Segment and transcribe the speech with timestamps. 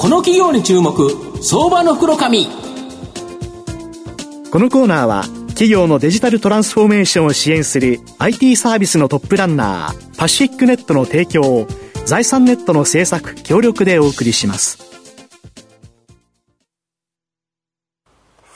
[0.00, 1.10] この企業に注目
[1.42, 2.46] 相場の袋紙。
[2.46, 2.52] こ
[4.58, 11.66] のコーナーは企業のデジタルトランスフォーメーションを支援する IT サービスのトップランナーパシフィックネットの提供を
[12.06, 14.78] 財産ネットの制作協力でお送りします。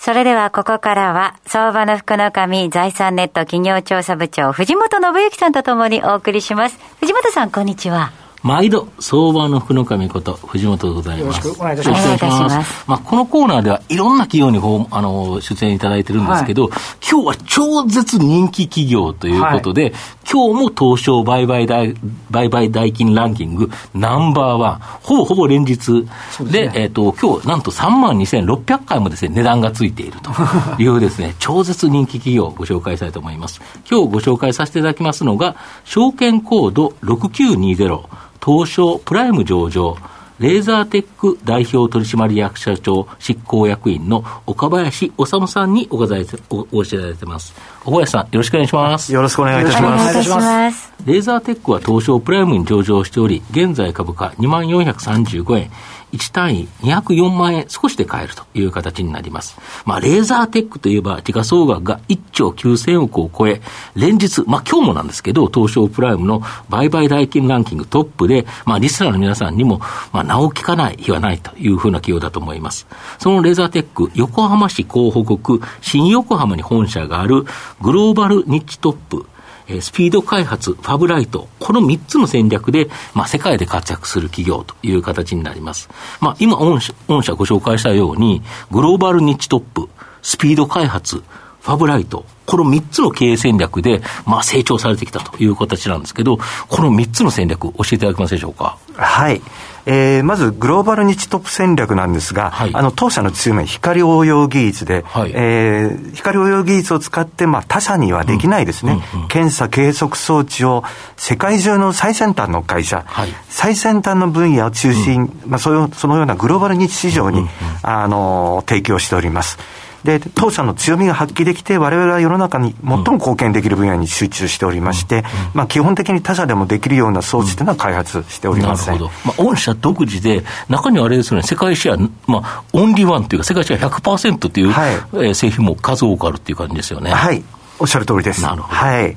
[0.00, 6.78] それではここからは相場の福の神財産ネット企業調査部長藤本信之さんとともにお送りします。
[7.00, 11.48] 藤本さんこんにちは毎度、相場の福の神こと、藤本でございます。
[11.48, 12.04] よろしくお願いいたします。
[12.04, 12.84] よろしくお願いします。
[12.86, 16.72] まあ、このコーナーではいろんな企業にあの出演いただいてるんですけど、はい、
[17.10, 19.92] 今日は超絶人気企業ということで、はい、
[20.30, 21.94] 今日も東証売買代
[22.30, 26.04] 売買代金ランキングナンバーワン、ほぼほぼ連日
[26.40, 30.30] で、で、ね、えっ、ー、と、今日なんと3万2600回もですね、値段がついていると
[30.82, 33.62] いうですね、超絶人気企業をご紹介したいと思います。
[33.90, 38.02] 今日ご紹介させていただきますのが、証券コード6920、
[38.44, 39.96] 東証プライム上場、
[40.38, 47.54] レーザーテック代表取締役社長執行役員の岡林修さんにお伺いおお教えられてます。
[47.86, 49.12] 岡林さん、よろしくお願いします。
[49.12, 50.22] よろしくお願いいたします。
[50.22, 55.70] しますレーザーテックは東証プライムに上場しており、現在株価2万435円、
[56.14, 59.58] 1単位204万円少しで買えるという形になります。
[59.84, 63.60] まあ、レーザーテックといえば、時価総額が1兆9000億を超え、
[63.96, 69.80] 連日、まあ、今日もなんですけど、東証プライムの売買代金ランキングトップで、まあ、リスナーの皆さんにも、
[70.12, 72.86] まあ、名を聞かない日はないというふうな企業だと思います。
[73.18, 77.44] そのレーザーテック、横浜市港北区、新横浜に本社がある
[77.80, 79.26] グローバルニッチトップ、
[79.66, 85.88] えスピード開発、ファブライト、この3つの戦略で、まあ、世界で活躍する企業という形になります。
[86.20, 89.88] まあ、今御社、御社ご紹介したように、グローバルニッチトップ、
[90.22, 91.22] スピード開発、
[91.62, 96.38] ファブライト、この3つの経営戦略で、まあ、成長されてきたという形なんですけど、
[96.68, 98.76] この3つの戦略、教えていただけますでしょうか？
[98.96, 99.40] はい。
[99.86, 110.84] えー、まず、グローバルニッチトップ戦略なんですが、はい、あの、当社の強みは光応用技術で、はい、えー、光応用技術を使って、まあ、他社にはできないですね、うんうんうん、検査計測装置を
[111.16, 117.50] 世界中の最先端の会社、はい、最先端の分野を中心、うん、まあ、そのそのようなグローバルニッチ市場に、うんうんうん、
[117.82, 119.58] あの、提供しております。
[120.04, 129.32] で、当社の強みが発揮できて、我々は世の中に最も貢献できる分野に集中しておりまして、まあ、基本的に他社でもできるような装置というのは開発しております、ね、なるほど。
[129.32, 137.10] まあ、御社独自で、中にはあれですね、世界シェア、まあ、オンリーワンというか、世界シェア100%という、はい、えー、製品も数多くあるっていう感じですよね。
[137.10, 137.42] はい。
[137.78, 138.42] おっしゃる通りです。
[138.42, 138.74] なるほど。
[138.74, 139.16] はい。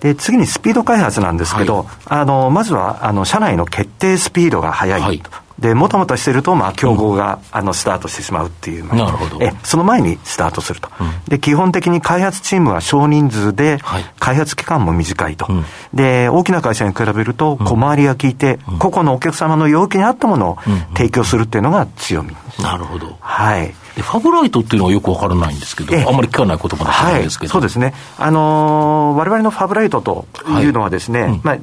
[0.00, 5.00] で、次にスピード開発なんですけど、はい、あの、まずは、あの、社内の決定スピードが速い。
[5.00, 5.22] はい
[5.60, 8.94] で、もたもたしてると、まあ、競合が、うん、あの、スタートしてしまうっていう。
[8.94, 9.44] なるほど。
[9.44, 10.88] え、その前にスタートすると。
[10.98, 20.58] うん、で、基本的に開発チームは少人数で、はい、開発期間も短いと、うん、で、大きな会社に比べると、小回りが効いて、個々のお客様の要求に合ったものを
[20.94, 23.16] 提供するっていうのが強み、なるほど。
[23.20, 23.74] はい。
[23.96, 27.48] で、ファブライトっていうのはよくわからないんですけど、あんまり聞かない言葉なんですけど。
[27.48, 27.94] はい、そうですね。
[28.18, 30.26] あのー、我々のファブライトと
[30.60, 31.58] いうのはですね、はい、まあ、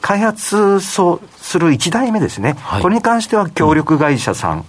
[0.00, 1.00] 開発す
[1.58, 4.64] る1代目ですね、はい、これに関しては協力会社さん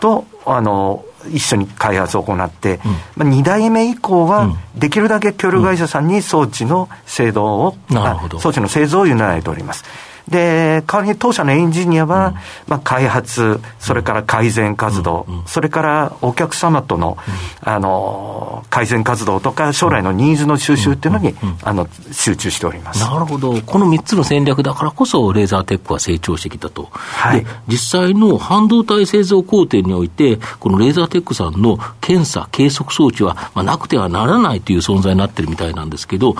[0.00, 2.80] と、うん、あの一緒に開発を行って、
[3.16, 9.84] うん、まあ、2代目以降は、できるだけ協力会社さんに装置の製造を、うん、装置の製造を委ねております。
[10.28, 12.34] で、代わりに当社のエンジニアは、うん、
[12.68, 17.18] まあ、開発、それから改善活動、うんうん、それからお客様との、
[17.64, 23.00] うん、あの、改善活動とか、将来のニーズの収集っていうのに、あの、集中しております。
[23.00, 23.60] なるほど。
[23.62, 26.88] この3つの戦略だからこそ、レーザーテックは成長してきたと。
[26.92, 36.34] はい、で、実際の半導体製造工程において、このレーザーテックさんの検査、計測装置は、まあ、なくてはならないという存在になってるみたいなんですけど、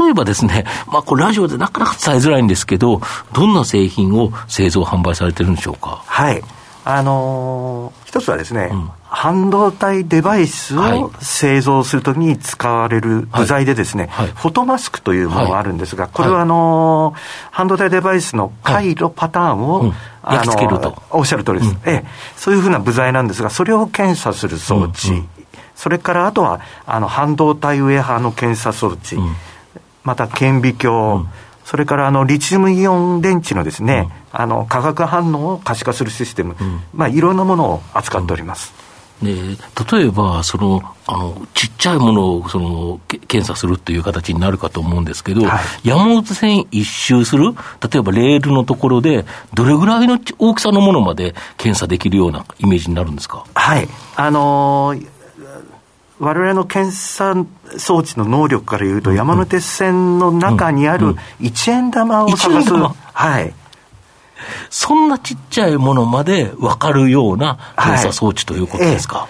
[0.00, 3.00] 例えばですね、まあ、これラジオでなかなか伝えづらいんですけど、
[3.32, 6.02] どんな製品を製造、販売されてるんでしょうか？
[6.06, 6.42] はい。
[6.84, 14.26] あのー、一つはですね、うん、半導体デバイスを製造するときに使われる部材でですね、はい。
[14.26, 22.04] はい、フォトマスクというものがあるんですが、これはあのー、半導体デバイスの回路パターンを、うん、あのー、おっしゃる通りです、うん、ええ。
[22.36, 25.16] そういうふうな部材なんですが、それを検査する装置、うん。
[25.16, 25.28] うん、
[25.74, 29.18] それからあとは、あの、半導体ウェハーの検査装置、
[30.04, 31.26] また顕微鏡、
[31.68, 38.72] それからあのリチウムイオン電池のですね、うん、あの化学反応を可視化するシステム、うん、まあ、いろんなものを扱っております。
[39.22, 53.44] で例えばそのあの、ちっちゃいものをその検査するという形になるかと思うんですけど、はい、山手線一周する、例えばレールのところで、どれぐらいの大きさのものまで検査できるようなイメージになるんですか？
[53.54, 53.88] はい。
[54.16, 55.17] あのー
[56.18, 57.34] 我々の検査
[57.76, 63.54] 装置の能力から言うと、山手線の中にある一円玉を探す、はい。
[64.70, 69.18] そんなちっちゃいものまで分かるような検査装置ということですか？
[69.18, 69.28] はい、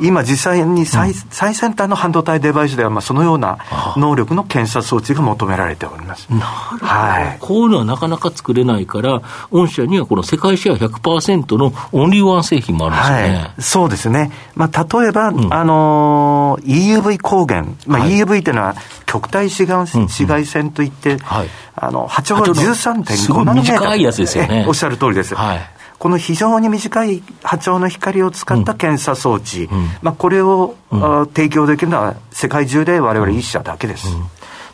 [0.00, 3.58] 今、実際に最うん、最先端の半導体デバイスでは、まあ、そのような
[3.96, 6.28] 能力の検査装置が求められております。
[6.30, 18.74] なるほど、はい、こういうのはなかなか作れないから、御社にはこの世界シェア100%のオンリーワン製品もあるんですね、はい、そうですね、まあ、例えば、うん、あの EUV 光源、まあ、EUV というのは
[19.06, 23.74] 極体紫外紫外線といって、はい、あの波長が13.5ナノメーター。
[23.78, 24.64] 短いやつですよね。
[24.66, 25.34] おっしゃる通りです。
[25.34, 34.08] はいこの非常に短い波長の光を使った検査装置、うん、まあ、これを、うん、提供できるのは世界中でわれわれ一社だけです。
[34.08, 34.24] うん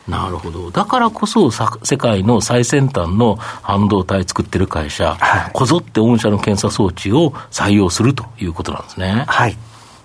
[0.07, 0.71] なるほど。
[0.71, 9.25] だからこそ、世界の最先端の半導体作ってる会社、はい、こぞって御社の検査装置を採用するということなんですね。
[9.27, 9.55] はい。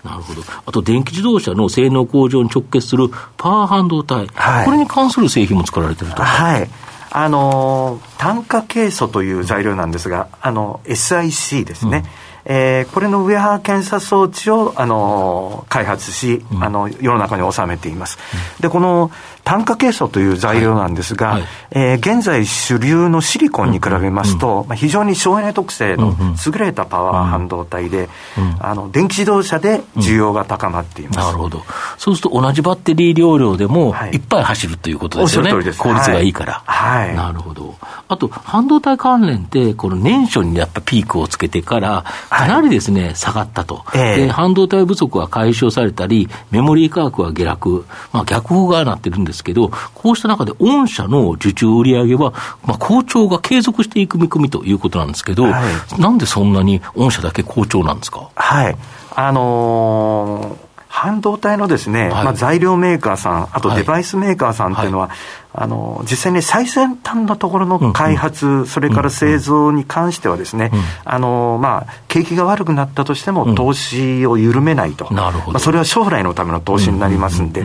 [0.04, 0.42] なるほど。
[0.66, 6.22] あと、電気自動車の性能向上に直結するパワー半導体、はい、これに関する製品も作られてると。
[6.22, 6.70] はい。
[7.18, 11.98] あの、炭化ケイ素という材料なんですが、あの、SIC ですね。
[11.98, 18.18] うんえー、これのウェア検査装置を、あの開発し、うん、あの世の中に収めています。
[18.58, 19.10] うん、でこの
[19.46, 21.40] 炭化ケイ素という材料なんですが、はい。
[21.42, 28.08] はい、えー、現在主流のシリコンに比べますと、うん、まあ、非常に省エネ特性の優れたパワー半導体で、
[28.58, 31.62] あの電気自動車で需要が高まっています、なるほど。
[31.96, 34.16] そうすると同じバッテリー容量でもい。
[34.16, 35.52] っぱい走るということですよね。
[35.52, 36.62] 効率がいいから。
[36.66, 37.14] はい。
[37.14, 37.76] なるほど。
[38.08, 43.84] あと、半導体関連って、この年初にやっぱピークをつけてから、かなりですね、下がったと。
[43.92, 52.32] で、半導体不足は解消されたり、メモリー価格は下落、まあ逆風がなってるんですけど、こうした中で御社の受注売上は、
[52.64, 55.62] まあ、好調が継続していく見込みということなんですけど、は
[55.98, 58.30] い、なんでそんなに御社だけ好調なんですか？
[58.34, 58.76] はい。
[59.14, 65.16] あのー半導体のですね、はい、まあ、材料メーカーさん、あとデバイスメーカーさんっていうのは、はい、
[65.58, 70.70] あの実際に最先端のところの開発、それから製造に関してはですね、
[71.04, 77.64] あのまあ、景気が悪くなったとしても、投資を緩めないと、まあ、それは将来のための投資になりますんで、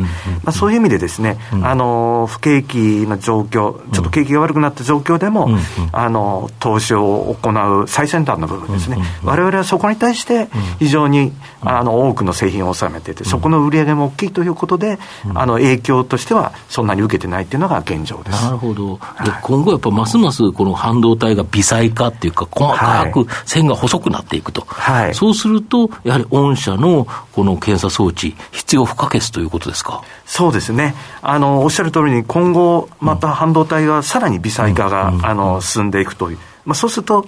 [0.54, 2.78] そういう意味でですね、あの不景気
[3.08, 3.50] の状況、
[3.92, 5.50] ちょっと景気が悪くなった状況でも、
[5.92, 10.48] あの投資を行う最先端の部分ですね、われわれはそこに対して
[10.80, 14.98] 非常にあの多くの製品を収めてて、そこの売り上げも大きいということで、
[15.34, 18.44] あの影響としてはそんなに受けてないっていうのが現状です。
[18.44, 18.98] なるほど。
[19.24, 24.64] で、今後やっぱますますこの半導体が微細化っていうか、細かく線が細くなっていくと。
[24.68, 25.16] はい。
[25.16, 30.02] そうすると、やはり御社のこの検査装置、必要不可欠ということですか？
[30.26, 30.96] そうですね。
[31.22, 36.40] あの、おっしゃる通りに、今後、また半導体がさらに微細化が、あの、進んでいくという。
[36.66, 37.26] まあ、そうすると、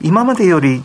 [0.00, 0.82] 今までより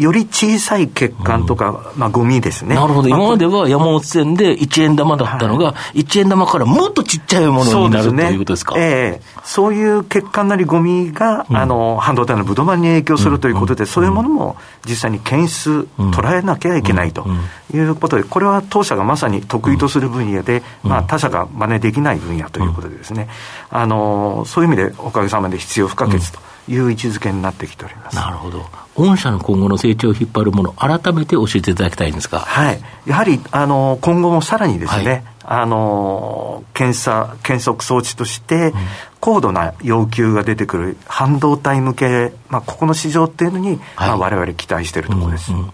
[0.00, 2.74] より小さい血管とか、うん、まあ、ゴミですね。
[2.74, 3.08] なるほど。
[3.08, 8.74] 今までは山本線で1円玉だったのが、はい、1円玉からもっとちっちゃいものになる、ね、ということですか？
[8.78, 9.22] ええ。
[9.22, 14.56] ー、そういう血管なりゴミが、うん、あの、半導体のブドウ板に影響するということで、うん、そういうものも
[14.86, 17.26] 実際に検出、捉えなきゃいけないと
[17.74, 23.28] いうことで、これは当社がまさに得意とする分野で、まあ、他社が真似できない分野ということでですね、
[23.70, 26.49] あの、そういう意味でおかげさまで必要不可欠と。
[26.70, 28.16] いう位置づけになってきております。
[28.16, 28.64] なるほど、
[28.94, 35.22] 御社の今後の成長を引っ張るもの、改めて教えていただきたいんですが、はい、やはりあの今後もさらにですね、はい、
[35.62, 38.72] あの検査、検測装置として、
[39.18, 44.08] 高度な要求が出てくる半導体向け、まあ、ここの市場っていうのに、はい。
[44.08, 45.52] まあ、我々期待しているところです。
[45.52, 45.70] うんうん、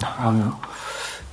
[0.00, 0.58] あの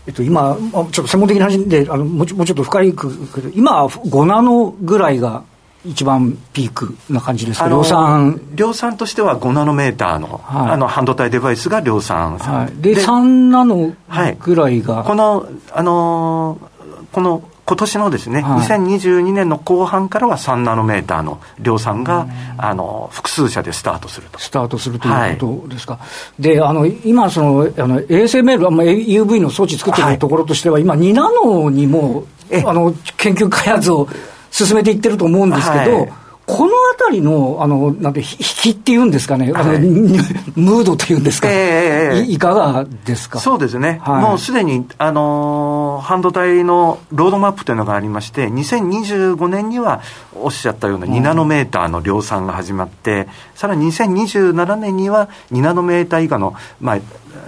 [0.06, 3.12] えっと、今、ちょっと専門的な話で、あのもうちょっと深いく、
[3.54, 5.44] 今、5ナノぐらいが
[5.86, 8.40] 一番ピークな感じですか、量産。
[8.54, 13.94] 量産としては5ナノメーターの,、はい、あの半導体デバイスが量産、はい、でで3ナノ
[14.40, 24.40] ぐらいが、はい、この、あのー、この今年のですね、はい、2022年の後半からは3ナノメーターの量産が、あの複数社でスタートすると。
[24.40, 25.98] スタートするということですか？
[25.98, 26.00] は
[26.40, 32.26] い、で、あの今そのあの、衛星メール、まあ、UV の装置作ってるところとしては、はい、今、2ナノにも
[32.66, 34.08] あの研究開発を
[34.52, 36.14] 進めていってると思うんですけど、はい、
[36.46, 43.40] このあたりの、あの、なんて、引きっていうんですかね、はい、ムードというんですか、えー、いかがですか？
[43.40, 50.02] そうですね、はい、もうすでに、あのー、半導体のロードマップというのがありまして、2025年には
[50.34, 56.98] おっしゃったような2ナノメーターの量産が始まって、さらに2027年には2ナノメーター以下の、まあ、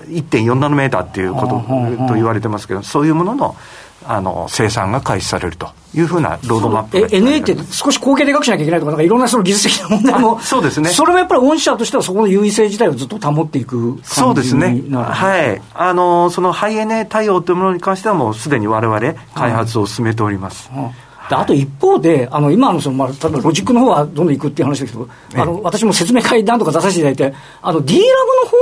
[0.09, 1.59] 1.4ナノメーターっていうこと
[2.07, 3.55] と言われてますけど、そういうものの、
[4.05, 20.69] あの生産が開始されるというふうなロードマップ NA って少し後継で学しなきゃいけないとか、なんかいろんなその技術的な問題も、 そうですね、それもやっぱり御社としては、そこの優位性自体をずっと保っていくそうですね、はい、あのそのハイエネ対応というものに関しては、もうすでにわれわれ開発を進めております。
[20.73, 28.03] はいあと一方で、あの今のその、まあ、例えばロジックの方はどんどんいくっていう話ですけど、あの私も説明会何度か出させていただいて、あの D ラ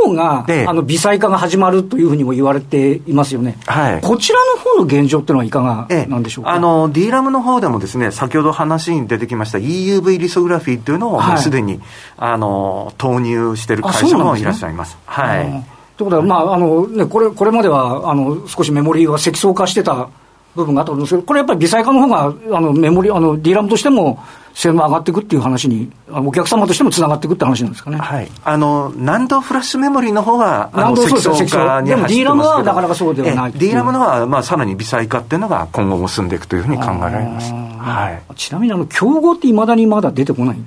[0.06, 11.80] ブの方が、あの微細化が始まるというふうにも言われていますよね、はい、こちらの方の現状っていうのはいかがなんでしょうか、あの D ラムの方でもですね、先ほど話に出てきました EUV リソグラフィーっていうのを、すでに
[12.18, 14.98] あの投入している会社もいらっしゃいます。
[15.06, 15.66] はい。
[15.98, 20.10] ということは、まああのね、これこれまではあの少しメモリーが積層化してた
[20.56, 24.20] 部分があったと思うんですけど、これやっぱり微細化の方があのメモリあの D ラムとしても
[24.54, 27.98] 性能上がっていくっていう話に、お客様としてもつながっていくって話なんですかね。
[27.98, 28.30] はい。
[28.44, 33.54] あの、難度フラッシュメモリーの方が、難度そうですね、でも D ラムはなかなかそうではない。
[33.54, 37.54] D ラムのは、まあ、さらに微細化っていうのが今後も進んでいくというふうに考えられます。
[37.54, 38.36] はい。
[38.36, 40.58] ちなみに、あの、競合っていまだにまだ出てこない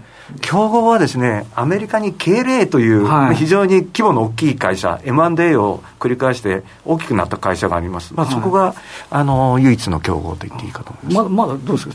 [0.41, 8.15] 競合はですね、アメリカに KLA という、はい、非常に規模の大きい会社、M&A を繰り返して大きくなった会社があります。
[8.15, 8.75] まあ、そこが、はい、
[9.11, 11.17] あの、唯一の競合と言っていいかと思います。
[11.17, 11.95] まだ、まだどうですか？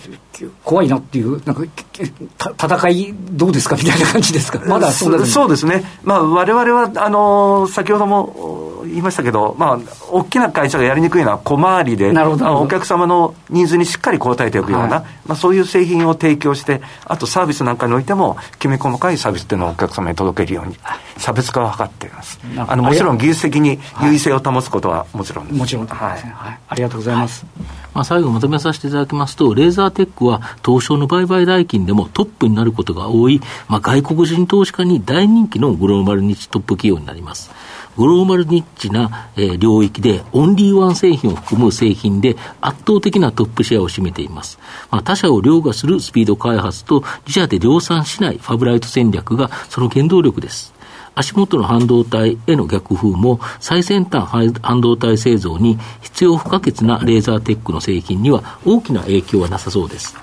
[0.63, 1.63] 怖いなっていう、なんか、
[1.99, 3.75] 戦いどうですか？
[3.75, 4.59] みたいな感じですか？
[4.65, 5.83] まだそうそうですね。
[6.03, 8.56] まあ、我々は、あの、先ほども
[8.87, 9.79] 言いましたけど、まあ、
[10.11, 14.89] 大きな会社がやりにくいのは小回りで、お客様のニーズにしっかり応えていくような、はい、
[15.27, 20.77] まあ、そういう製品を提供して、あとサービスなんかにおいても、きめ細かいサービスっていうのをお客様に届けるように、
[21.17, 22.39] 差別化を図っています。
[22.57, 25.59] あのもちろん技術的に優位性を保つことはもちろんです。
[25.59, 26.59] もちろん、はい、はい。
[26.69, 27.45] ありがとうございます。
[27.93, 37.49] まあ、最後まとめさせていただきますと、レーザーテックは東証の売買代金でもトップになることが多い、まあ、外国人投資家に大人気のグローバルニッチトップ企業になります。
[37.97, 44.59] グローバルニッチな、えー、領域でオンリーワン製品を含む製品で圧倒的なトップシェアを占めています。
[44.91, 50.73] まあ、他社を凌駕するスピード開発と自社で量産しないファブライト戦略がその原動力です。
[51.15, 54.29] 足元の半導体への逆風も最先端
[54.61, 60.15] 半導体製造に必要不可欠なレーザーテックの製品には大きな影響はなさそうです。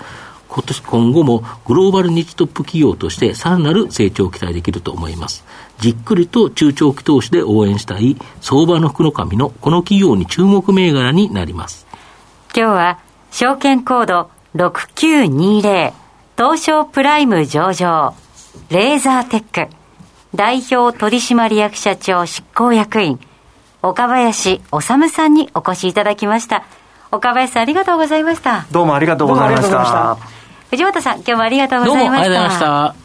[0.47, 5.43] 今年今後もグローバルニッチトップ企業としてさらなる成長を期待できると思います。
[5.79, 11.85] じっくりと中長期投資で応援したい相場の福の神のこの企業に注目銘柄になります。
[12.55, 12.99] 今日は
[13.31, 15.93] 証券コード6920
[16.37, 18.13] 東証プライム上場
[18.69, 19.75] レーザーテック
[20.33, 23.19] 代表取締役社長執行役員
[23.81, 26.63] 岡林修さんにお越しいただきました。
[27.11, 28.65] 岡林さんありがとうございました。
[28.71, 30.17] どうもありがとうございました。
[30.71, 32.29] 藤本さん、今日もありがとうございました。
[32.29, 33.04] どうもありがとうございました。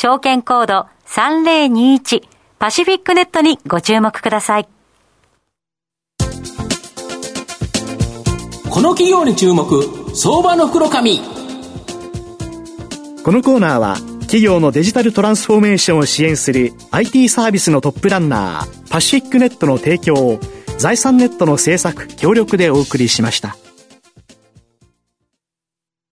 [0.00, 2.22] 証券コード3021
[2.60, 4.68] パシフィックネットにご注目ください。
[8.70, 9.66] この企業に注目、
[10.14, 11.18] 相場の袋紙。
[13.24, 20.38] このコーナーは、企業のデジタルトランスフォーメーションを支援する IT サービスのトップランナー、パシフィックネットの提供を、
[20.78, 23.56] 財産ネットの制作、協力でお送りしました。